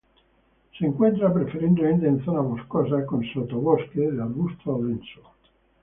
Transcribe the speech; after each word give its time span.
Se 0.79 0.83
encuentra 0.87 1.31
preferentemente 1.31 2.07
en 2.07 2.25
zonas 2.25 2.43
boscosas, 2.45 3.05
con 3.05 3.23
sotobosque 3.23 3.99
de 3.99 4.19
arbusto 4.19 4.81
denso. 4.83 5.21